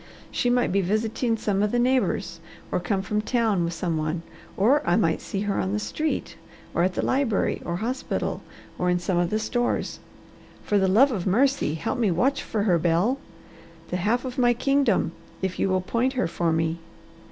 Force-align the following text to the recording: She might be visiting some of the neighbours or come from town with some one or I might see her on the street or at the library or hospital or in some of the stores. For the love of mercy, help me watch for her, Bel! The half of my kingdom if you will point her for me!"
She 0.31 0.49
might 0.49 0.71
be 0.71 0.81
visiting 0.81 1.37
some 1.37 1.61
of 1.61 1.71
the 1.71 1.77
neighbours 1.77 2.39
or 2.71 2.79
come 2.79 3.03
from 3.03 3.21
town 3.21 3.63
with 3.63 3.73
some 3.73 3.97
one 3.97 4.23
or 4.57 4.81
I 4.83 4.95
might 4.95 5.21
see 5.21 5.41
her 5.41 5.59
on 5.59 5.73
the 5.73 5.79
street 5.79 6.37
or 6.73 6.81
at 6.81 6.95
the 6.95 7.05
library 7.05 7.61
or 7.63 7.75
hospital 7.75 8.41
or 8.79 8.89
in 8.89 8.97
some 8.97 9.19
of 9.19 9.29
the 9.29 9.37
stores. 9.37 9.99
For 10.63 10.79
the 10.79 10.87
love 10.87 11.11
of 11.11 11.27
mercy, 11.27 11.75
help 11.75 11.99
me 11.99 12.09
watch 12.09 12.41
for 12.41 12.63
her, 12.63 12.79
Bel! 12.79 13.19
The 13.89 13.97
half 13.97 14.25
of 14.25 14.39
my 14.39 14.55
kingdom 14.55 15.11
if 15.43 15.59
you 15.59 15.69
will 15.69 15.81
point 15.81 16.13
her 16.13 16.27
for 16.27 16.51
me!" 16.51 16.79